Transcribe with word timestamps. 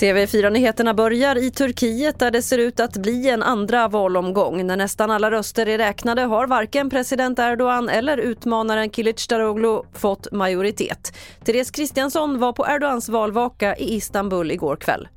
TV4-nyheterna 0.00 0.94
börjar 0.94 1.36
i 1.36 1.50
Turkiet 1.50 2.18
där 2.18 2.30
det 2.30 2.42
ser 2.42 2.58
ut 2.58 2.80
att 2.80 2.96
bli 2.96 3.28
en 3.28 3.42
andra 3.42 3.88
valomgång. 3.88 4.66
När 4.66 4.76
nästan 4.76 5.10
alla 5.10 5.30
röster 5.30 5.68
är 5.68 5.78
räknade 5.78 6.22
har 6.22 6.46
varken 6.46 6.90
president 6.90 7.38
Erdogan 7.38 7.88
eller 7.88 8.18
utmanaren 8.18 8.90
Kılıçdaroğlu 8.90 9.82
fått 9.92 10.32
majoritet. 10.32 11.16
Therese 11.44 11.70
Kristiansson 11.70 12.38
var 12.38 12.52
på 12.52 12.66
Erdogans 12.66 13.08
valvaka 13.08 13.76
i 13.76 13.94
Istanbul 13.94 14.50
igår 14.50 14.76
kväll. 14.76 15.08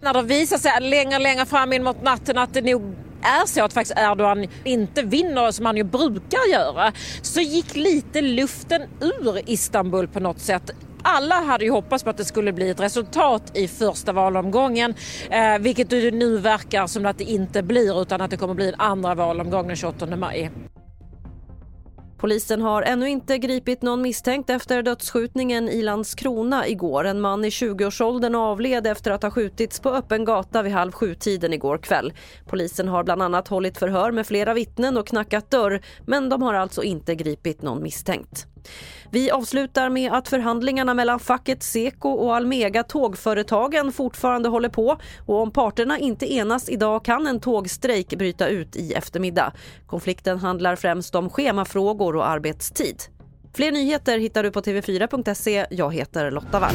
När 0.00 0.14
det 0.14 0.22
visar 0.22 0.58
sig 0.58 0.72
längre 0.80 1.18
längre 1.18 1.46
fram 1.46 1.72
in 1.72 1.84
mot 1.84 2.02
natten 2.02 2.38
att 2.38 2.54
det 2.54 2.62
nog 2.62 2.94
är 3.22 3.46
så 3.46 3.64
att 3.64 3.72
faktiskt 3.72 3.98
Erdogan 3.98 4.46
inte 4.64 5.02
vinner 5.02 5.50
som 5.50 5.66
han 5.66 5.76
ju 5.76 5.84
brukar 5.84 6.52
göra 6.52 6.92
så 7.22 7.40
gick 7.40 7.76
lite 7.76 8.20
luften 8.20 8.82
ur 9.00 9.50
Istanbul 9.50 10.08
på 10.08 10.20
något 10.20 10.40
sätt 10.40 10.70
alla 11.02 11.34
hade 11.34 11.64
ju 11.64 11.70
hoppats 11.70 12.04
på 12.04 12.10
att 12.10 12.16
det 12.16 12.24
skulle 12.24 12.52
bli 12.52 12.70
ett 12.70 12.80
resultat 12.80 13.42
i 13.54 13.68
första 13.68 14.12
valomgången, 14.12 14.94
eh, 15.30 15.58
vilket 15.60 15.90
det 15.90 16.10
nu 16.10 16.38
verkar 16.38 16.86
som 16.86 17.06
att 17.06 17.18
det 17.18 17.24
inte 17.24 17.62
blir 17.62 18.02
utan 18.02 18.20
att 18.20 18.30
det 18.30 18.36
kommer 18.36 18.54
bli 18.54 18.68
en 18.68 18.74
andra 18.78 19.14
valomgång 19.14 19.66
den 19.66 19.76
28 19.76 20.16
maj. 20.16 20.50
Polisen 22.18 22.62
har 22.62 22.82
ännu 22.82 23.08
inte 23.08 23.38
gripit 23.38 23.82
någon 23.82 24.02
misstänkt 24.02 24.50
efter 24.50 24.82
dödsskjutningen 24.82 25.68
i 25.68 25.82
Landskrona 25.82 26.66
igår. 26.68 27.04
En 27.04 27.20
man 27.20 27.44
i 27.44 27.48
20-årsåldern 27.48 28.34
avled 28.34 28.86
efter 28.86 29.10
att 29.10 29.22
ha 29.22 29.30
skjutits 29.30 29.80
på 29.80 29.90
öppen 29.90 30.24
gata 30.24 30.62
vid 30.62 30.72
halv 30.72 30.92
sju-tiden 30.92 31.52
igår 31.52 31.78
kväll. 31.78 32.12
Polisen 32.46 32.88
har 32.88 33.04
bland 33.04 33.22
annat 33.22 33.48
hållit 33.48 33.78
förhör 33.78 34.12
med 34.12 34.26
flera 34.26 34.54
vittnen 34.54 34.96
och 34.96 35.06
knackat 35.06 35.50
dörr 35.50 35.80
men 36.06 36.28
de 36.28 36.42
har 36.42 36.54
alltså 36.54 36.82
inte 36.82 37.14
gripit 37.14 37.62
någon 37.62 37.82
misstänkt. 37.82 38.46
Vi 39.10 39.30
avslutar 39.30 39.90
med 39.90 40.12
att 40.12 40.28
förhandlingarna 40.28 40.94
mellan 40.94 41.20
facket 41.20 41.62
Seko 41.62 42.08
och 42.08 42.36
Almega 42.36 42.82
tågföretagen 42.82 43.92
fortfarande 43.92 44.48
håller 44.48 44.68
på 44.68 44.98
och 45.26 45.42
om 45.42 45.50
parterna 45.50 45.98
inte 45.98 46.32
enas 46.32 46.68
idag 46.68 47.04
kan 47.04 47.26
en 47.26 47.40
tågstrejk 47.40 48.08
bryta 48.08 48.48
ut 48.48 48.76
i 48.76 48.92
eftermiddag. 48.92 49.52
Konflikten 49.86 50.38
handlar 50.38 50.76
främst 50.76 51.14
om 51.14 51.30
schemafrågor 51.30 52.16
och 52.16 52.28
arbetstid. 52.28 53.02
Fler 53.54 53.72
nyheter 53.72 54.18
hittar 54.18 54.42
du 54.42 54.50
på 54.50 54.60
tv4.se. 54.60 55.66
Jag 55.70 55.94
heter 55.94 56.30
Lotta 56.30 56.60
Wall. 56.60 56.74